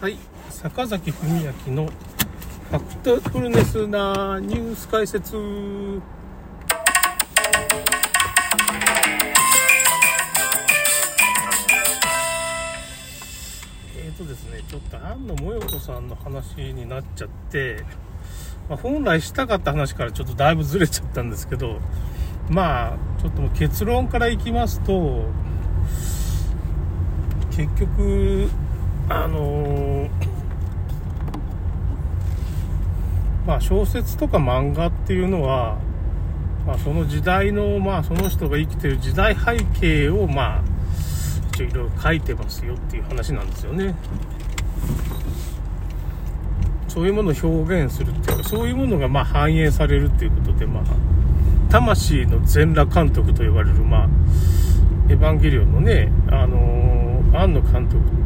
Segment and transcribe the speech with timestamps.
[0.00, 0.16] はい、
[0.48, 5.36] 坂崎文明のファクトフルネスなニュース解説。
[13.94, 17.84] えーとですね、ちょっと安野もよこさんの話になっちゃって、
[18.70, 21.78] まあ、本来したかった話からちょっとだいぶずれちゃったんですけど、
[22.48, 25.26] まあ、ちょっと結論からいきますと、
[27.50, 28.48] 結局、
[29.10, 30.30] あのー
[33.46, 35.76] まあ小説とか漫画っていうのは、
[36.64, 40.62] まあ、その時代の、まあその人が生きてる時代背景を、まあ、
[41.48, 43.96] 一応いろいろ書いてますよっていう話なんですよね。
[46.86, 50.84] そういうものを表現するっていうか、そういうものがまあ反映されるっていうことで、まあ、
[51.70, 54.08] 魂の全裸監督と呼ばれる、まあ、
[55.08, 58.19] エヴァンゲリオンのね、あのー、庵野監督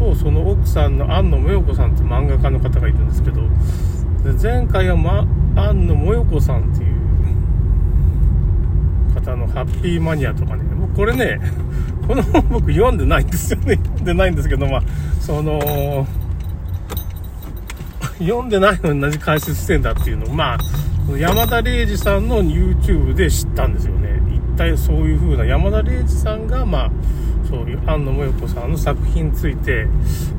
[0.00, 3.42] とその奥さんの庵野もよこさんって漫画家の方がいるんですけど
[4.42, 6.90] 前回は、ま、庵野もよこさんっていう
[9.14, 11.38] 方の「ハッピーマニア」とかね僕これね
[12.08, 13.76] この本僕読んでないんですよね。
[13.76, 14.82] 読んでないんですけどまあ
[15.20, 16.06] その
[18.18, 20.58] 読んでないのに同じ解説してんだっていうのをまあ
[21.18, 24.20] 山田礼二さんの YouTube で知ったんですよね。
[24.34, 26.90] 一体そういう風な山田礼二さんがまあ
[27.50, 29.88] そういう安野もよこさんの作品について、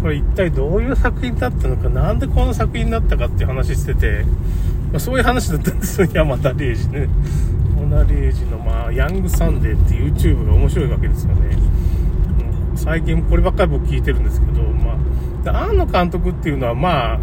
[0.02, 4.24] これ一体どういう作品だったのか、なんでこの作品になったかっていう話してて、
[4.92, 7.10] まあ、そういう話だったんですよ、 山田礼二ね。
[7.78, 11.58] 山田礼二の、まあ、ヤングサンデーって YouTube が面白いわけですよね。
[12.72, 17.20] うん、最近こればっかり僕聞いてるんですけど、まあ、安野監督っていうのは、まあ、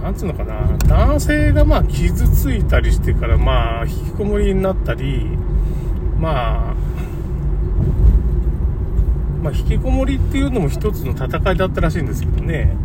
[0.00, 5.26] なんつうのかな、男性がまあ傷ついたりしてから、まあ、引きこもりになったり、
[6.20, 6.85] まあ、
[9.46, 12.76] まあ、引きこもりっていうのも一つの戦いだったらしいんですけどね。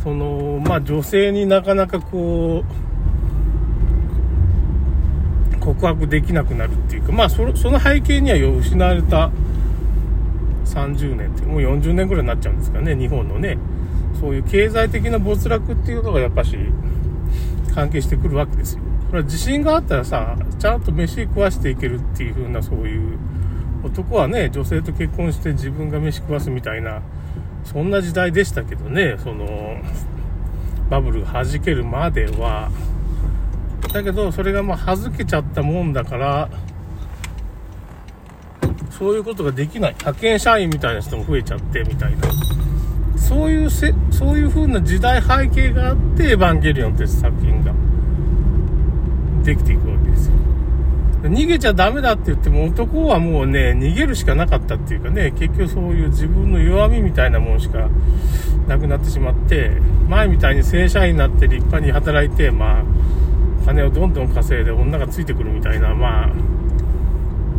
[0.00, 2.62] その、まあ女性になかなかこ
[5.50, 9.32] う、告白できなくなるっていうか、まあその背景には失われた
[10.64, 13.58] 30年って、もう40年ぐらいになっちゃうんですかね、日本のね。
[14.20, 16.56] そういう経済的な没落っていうのがやっぱし
[17.74, 18.82] 関係してくるわけですよ。
[19.10, 23.18] これは自信があったらさ、ちゃんと飯食わしていけるっていう風なそういう
[23.84, 27.02] 男はね、女性と結婚して自分が飯食わすみたいな、
[27.64, 29.76] そんな時代でしたけどね、その、
[30.88, 32.70] バブルが弾けるまでは。
[33.92, 36.48] だけど、それがまあ、弾けちゃったもんだから、
[38.90, 39.94] そういうことができない。
[39.98, 42.18] 派遣社員みたいな人も増えちゃって、みたいな。
[43.16, 47.72] そういうせ、そういう風な時代背景があって、エヴァンゲリオンって作品が
[49.42, 49.91] できていく。
[51.22, 57.88] 逃げちゃダメだって言っても男はもうね、逃げるしかなかったっていうかね、結局そういう自分の弱みみたいなものしか
[58.66, 59.70] なくなってしまって、
[60.08, 62.84] 前みたいに正社員になって立派に働いて、まあ、
[63.64, 66.32] 金をどんどん稼いで女がついてくるみたいな、まあ、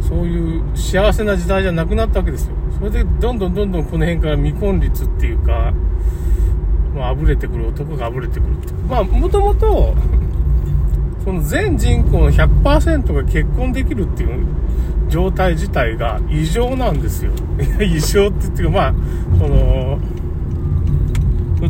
[0.02, 2.56] そういう幸せな時代じゃなくなったわけですよ。
[2.78, 5.74] それでどんどんどんどんこの辺から未婚率っていうか、
[6.94, 9.96] まあ、あぶれてくる男があぶれてくるってまあ、もともと、
[11.24, 14.46] その全人口の100%が結婚できるっていう
[15.10, 17.32] 状態自体が異常なんですよ。
[17.80, 18.94] 異常って言ってまあ、
[19.40, 20.00] その、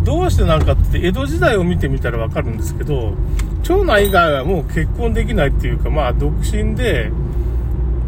[0.03, 3.13] どうしてなんかって江戸時代を見てみたらわかるんですけど、
[3.61, 7.11] 長男以外はもう結婚できないっていうか、まあ、独身で、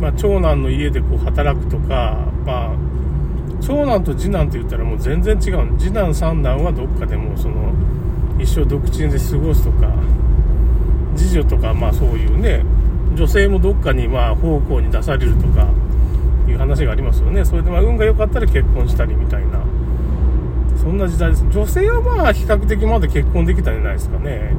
[0.02, 2.76] まあ、長男の家でこう働くとか、まあ、
[3.62, 5.78] 長男と次男って言ったらもう全然違う。
[5.78, 7.72] 次男三男はどっかでもその、
[8.40, 9.94] 一生独身で過ごすとか、
[11.16, 12.64] 次女とか、まあそういうね、
[13.16, 15.68] 女性もどっかにまあ奉公に出されるとか、
[16.48, 17.44] いう話がありますよね。
[17.46, 19.60] それでまあ運が良かったら結婚したりみたいな。
[20.78, 21.46] そんな時代です。
[21.50, 24.54] 女性はまあ比較的まだ結婚できたんじゃないですかね。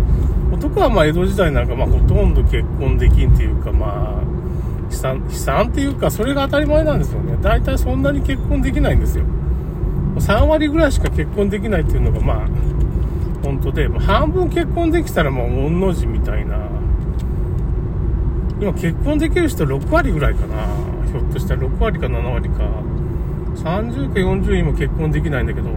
[0.53, 4.23] 男はまあ江戸時代なんかまあほとんど結婚できんっていうかまあ、
[4.91, 7.37] 悲惨、悲惨っていうかそれが当たり前なんですよね。
[7.43, 9.25] 大体そんなに結婚できないんですよ。
[10.17, 12.49] 3割ぐらいしか結婚できないっていうのがまあ、
[13.47, 16.69] 本当でも、半分結婚できたらもう御の字みたいな。
[18.61, 20.67] 今結婚できる人6割ぐらいかな。
[21.07, 22.65] ひょっとしたら6割か7割か。
[23.55, 25.69] 30か40今結婚できないんだけど、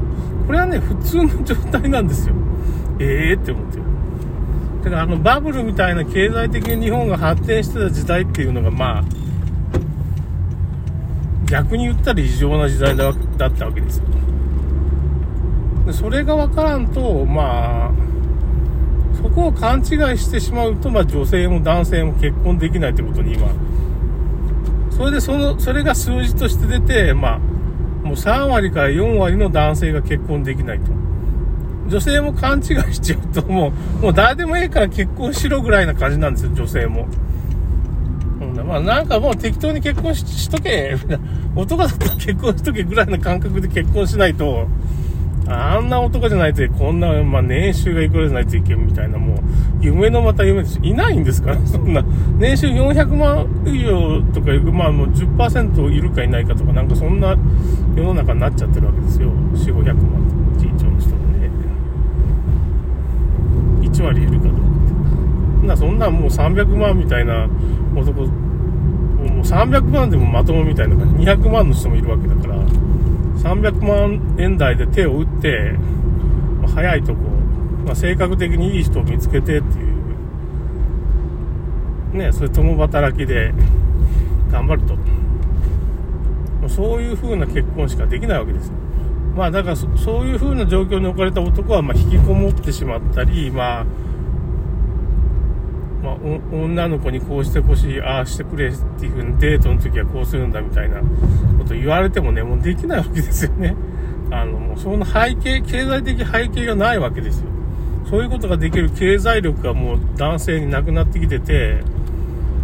[0.48, 2.34] これはね、普通の状態なんですよ。
[3.00, 3.84] ええー、って思ってる。
[4.84, 9.04] だからあのバブルみたいな経済的に日本が発展してた時代っていうのがまあ、
[11.46, 14.06] 逆に言ったら異常な時代だだったわけですよ。
[15.90, 17.92] でそれが分からんと、まあ、
[19.18, 19.86] そこを勘違い
[20.20, 23.50] してしまうと、まあ女性も男性も結婚できないってことに今、
[24.92, 30.92] それでその、それが数字として出て、まあ、もう3割から4割の男性が結婚できないと。
[31.88, 37.08] 女性も勘違いしちゃうと、もう、もう誰でもいいから結婚しろぐらいな感じなんですよ、女性も。
[38.64, 40.96] まあなんかもう適当に結婚しとけ、
[41.56, 44.68] 男だったら結婚しとけぐらいの感覚で結婚しないと、
[45.52, 49.38] あんな男じゃないと、こんな、まあ、年収がいくらじゃないといけんみたいな、もう、
[49.82, 50.80] 夢のまた夢です。
[50.84, 52.04] いないんですから、そんな。
[52.38, 57.36] 年収400万以上とか、まあもう10%いるかいないかとか、なんかそんな
[57.96, 59.32] 世の中になっちゃってるわけですよ。
[59.54, 61.50] 4、500万人長の人もね。
[63.82, 65.68] 1割いるかどうかって。
[65.68, 67.48] な、そんなもう300万みたいな
[67.96, 68.30] 男、もう
[69.42, 72.56] 300万でもまともみたいな感じ、200万の人もいるわけだから、
[73.40, 75.74] 300万円台で手を打って、
[76.62, 77.20] まあ、早いとこ、
[77.86, 79.82] まあ、性格的にいい人を見つけてってい
[82.14, 83.54] う、ね、それ共働きで
[84.52, 84.98] 頑張ると。
[86.68, 88.72] そういう風な結婚しかできないわけです。
[89.36, 93.86] まあだからそういう風な状況に置かれた男はま引きこもってしまったり、まあ
[96.04, 103.76] まあ、女の子にこうしてほしい、ああしてくれっていう風にデートの時はこうするんだみたいなこと言われてもね、もうできないわけですよね。
[104.32, 107.48] あの、もうその背景、経済的背景がないわけですよ。
[108.10, 111.82] そういうことができる経済力がもう男性になくなってきてて、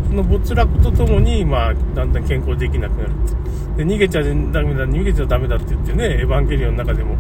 [0.08, 3.10] その没落とともに、まあ、だんだん健康できなくなる。
[3.78, 4.34] で、逃げちゃダ
[4.64, 7.18] メだ、逃げちゃダメだって言ってね、エヴァンゲリオンの中でも、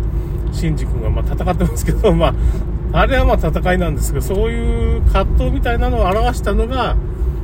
[0.51, 2.35] シンジ君がまあ戦ってますけど、 まあ、
[2.95, 6.95] あれはまあ戦いなんですけど、そういう葛藤みたいなのを表したのが、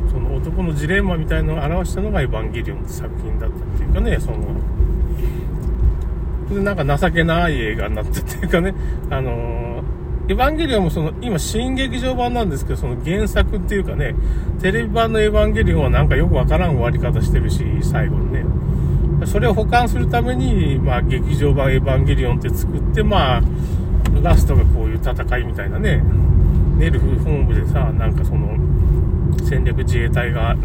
[0.09, 4.37] その男のジレンマみたいなのを表したのがエヴァンゲリオンって作品だったっていうかね、その、
[6.49, 8.73] で、なんか情けない映画になってっていうかね、
[9.11, 9.83] あの、
[10.29, 14.15] エヴァンゲリオンもその、今新劇場版なんですけど、その原作っていうかね、
[14.61, 18.45] テレビ版のエヴァンゲリオンはなんかよくわからん終わり方してるし、最後にね。
[19.25, 23.41] それを保管するために、まあ、劇場版エヴァンゲリオンって作って、まあ、
[24.21, 26.03] ラストがこういう戦いみたいなね、
[26.77, 28.57] ネルフ本部でさ、なんかその、
[29.47, 30.55] 戦略自衛隊が、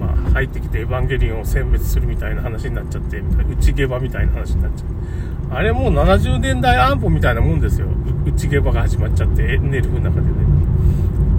[0.00, 5.56] まあ、入ってきてエヴァンゲリオンを殲滅するみたいな話になっちゃって、内ゲバみたいな話になっちゃう。
[5.56, 7.86] あれもう70年代安保みたいなもんですよ。
[8.26, 10.32] 内ゲバが始まっちゃって、ネルフの中でね。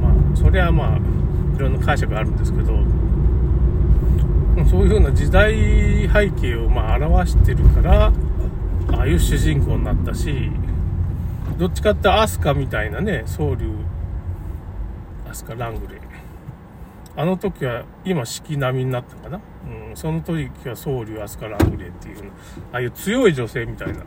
[0.01, 2.73] まあ、それはまあ、いろんな解釈があるんですけど、
[4.69, 5.53] そういう風な時代
[6.07, 8.13] 背景をまあ表してるから、
[8.93, 10.51] ああいう主人公になったし、
[11.57, 13.71] どっちかってアスカみたいなね、僧侶、
[15.29, 16.01] アスカ・ラングレー。
[17.17, 19.39] あの時は、今、四季並みになったかな？
[19.89, 22.31] うん、その時は僧侶、アスカ・ラングレーっていう、
[22.73, 24.03] ああいう強い女性みたいな、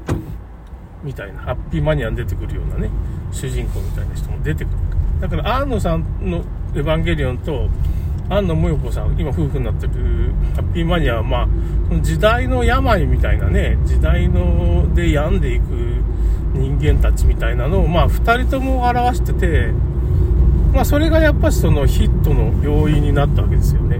[1.03, 2.91] みたいな、ハッピーマニアに出てくるようなね、
[3.33, 4.77] 主人公みたいな人も出てくる。
[5.21, 7.71] だから、アーノさんのエヴァンゲリオンと、
[8.31, 9.93] 安野もよこさん、今夫婦になってる
[10.55, 11.49] ハッピーマニアは、まあ、
[11.89, 15.65] その時代の病みたいなね、時代ので病んでいく
[16.53, 19.73] 人間たちみたいなのを、まあ、2人とも表してて、
[20.75, 23.99] まあ、それがやっぱしそのヒットの要因になったわけですよね。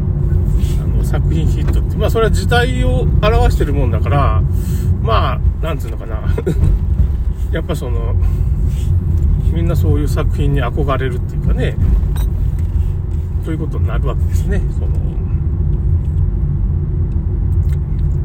[0.83, 1.97] あの、作品ヒットって。
[1.97, 4.43] まあ、それは時代を表してるもんだから、
[5.01, 6.21] まあ、なんつうのかな。
[7.51, 8.15] やっぱその、
[9.55, 11.77] みんなそういう作品に憧れるっていうかね、
[13.49, 14.61] そういうことになるわけですね。
[14.79, 14.89] その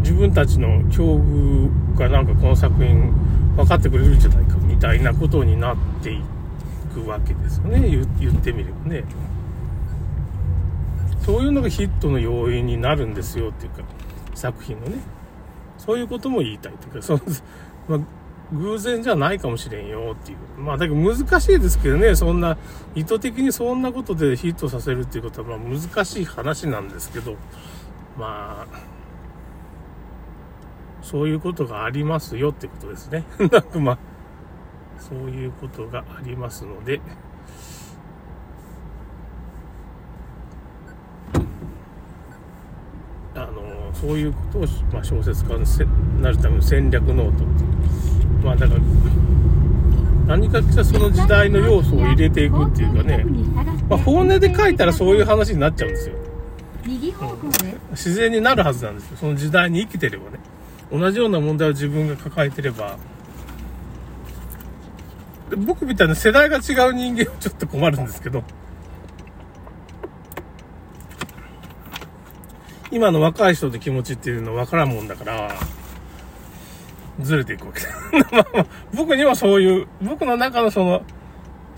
[0.02, 3.10] 自分たちの境遇がなんかこの作品
[3.56, 6.22] 分かってくれるんじゃないかみたいなことになってい
[6.94, 7.90] くわけですよね。
[7.90, 9.06] 言ってみればね。
[11.22, 13.84] そういうのがヒットの要因になるんですよっていうか
[14.34, 14.98] 作品のね。
[15.78, 17.22] そういうことも言いたいというかその、
[17.88, 18.00] まあ、
[18.54, 22.58] 偶然じゃないかもしれんよっていうまあだけど難しいですけどねそんな
[22.96, 27.36] 意図的にそんなことでヒットさせるっていうことはまあ難しい話なんですけど
[28.18, 28.94] まあ
[31.04, 33.26] そういうことがありますよってことですね。
[33.38, 33.98] なんかまあ、
[34.98, 37.02] そういうことがありますので、
[43.36, 44.62] あの、そういうことを、
[44.94, 47.73] まあ、小説家になるための戦略ノートっていう。
[48.44, 48.82] まあだから、
[50.28, 53.26] 何かしらその時代の要素を入れていくっていうかね、
[53.90, 56.16] まあ、本音で書いたらそういう話になっちゃうんですよ。
[56.86, 59.18] うん、自然になるはずなんですよ。
[59.18, 60.40] その時代に生きてればね。
[60.92, 62.98] 同じような問題を自分が抱えてれば、
[65.66, 66.60] 僕みたいな世代が違
[66.90, 68.44] う人間はちょっと困るんですけど、
[72.92, 75.52] 今の若い人の気持ちっていうのは分からんもんだから、
[77.20, 78.66] ずれていくわけだ。
[78.96, 81.04] 僕にはそういう、僕の中のその、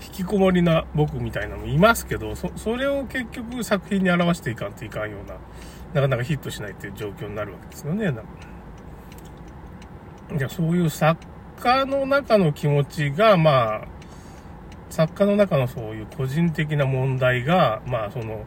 [0.04, 5.36] 引きこもりな僕みたいなのもいますけど、そ、それを結局作品に表していかんといかんような、
[5.94, 8.04] なかなかヒットしないっていう状況になるわけですよね。
[8.06, 8.22] なんか
[10.34, 11.24] じゃそういう作
[11.60, 13.88] 家の中の気持ちが、まあ、
[14.90, 18.44] 作家の中のそういう個人的な問題が、まあ、その、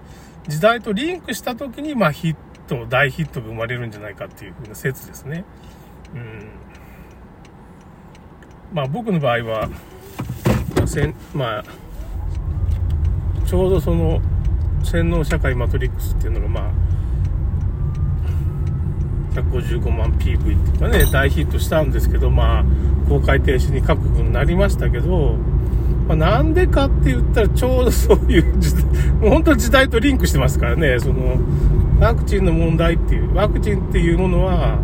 [0.47, 2.35] 時代とリンクした時に、まあ、ヒッ
[2.67, 5.45] ト、大ヒットが生まれるんじゃないかっていうふうな説ですね。
[6.13, 6.49] うん。
[8.73, 9.69] まあ、僕の場合は、
[10.85, 11.63] せんまあ、
[13.45, 14.21] ちょうどその、
[14.83, 16.71] 洗脳社会マトリックスっていうのが、まあ、
[19.33, 22.65] 155万 PV っていうかね、大ヒットしたんですけど、まあ、
[23.07, 25.35] 公開停止に覚悟になりましたけど、
[26.07, 28.83] まあ、なんでかって言ったらちょうどそういう時代、
[29.19, 31.39] もう本当時代とリンクしてますからね、その、
[31.99, 34.77] ワクチンの問題っていう、ワクチンっていうものは、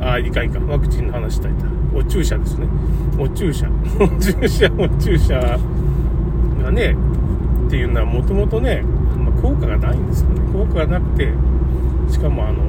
[0.00, 1.83] ああ、いかんいかん、ワクチンの話したいた。
[1.94, 2.66] お注射ですね。
[3.18, 3.68] お注射。
[4.00, 5.58] お注射、お注射
[6.62, 6.96] がね、
[7.66, 8.82] っていうのはもともとね、
[9.16, 10.40] まあ、効果がないんですよね。
[10.52, 11.32] 効果がなくて、
[12.10, 12.64] しかもあの、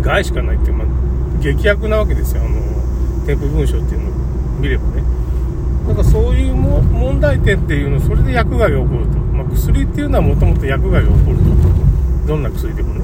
[0.00, 0.86] 害しかないっていう、まあ、
[1.40, 2.42] 劇薬なわけですよ。
[2.42, 2.56] あの、
[3.26, 4.12] 添付文書っていうのを
[4.60, 5.02] 見ればね。
[5.86, 9.18] なんかそういうも問題点っていうの、それで薬害が起こると。
[9.18, 12.26] まあ、薬っていうのはもともと薬害が起こると。
[12.26, 13.00] どんな薬でもね。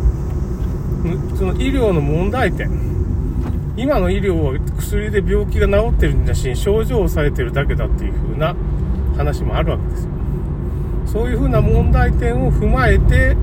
[1.36, 2.70] その医療の問題点。
[3.76, 8.54] 今の医療は薬で病気が治ってるんだし、症状を抑えてるだけだっていう風な
[9.16, 10.10] 話もあるわけですよ。
[11.06, 13.36] そういう風な問題点を踏まえて、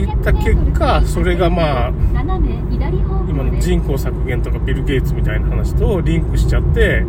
[0.00, 1.92] 言った結果、それがまあ、
[3.28, 7.04] 今の人口削減とかビル・ゲイツみたいな話とリンクしちゃって、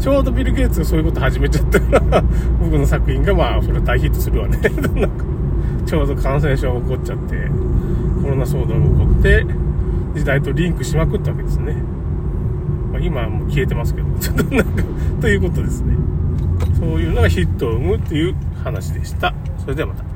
[0.00, 2.00] ちょうどビル・ゲイツがそういうこと始めちゃったら
[2.60, 4.58] 僕の作品がまあ、それは大ヒットするわね
[5.86, 7.36] ちょうど感染症が起こっちゃって、
[8.22, 9.46] コロナ騒動が起こって、
[10.14, 11.74] 時代とリンクしまくったわけですね。
[12.92, 14.82] まあ、今はもう消えてますけど、ちょっとなんか
[15.20, 15.96] ということですね。
[16.78, 19.34] そういうのがヒットを生むっていう話でした。
[19.58, 20.11] それではまた。